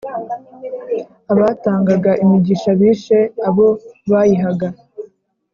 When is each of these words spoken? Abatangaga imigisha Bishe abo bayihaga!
Abatangaga 1.33 2.11
imigisha 2.23 2.69
Bishe 2.79 3.19
abo 3.47 3.67
bayihaga! 4.11 4.67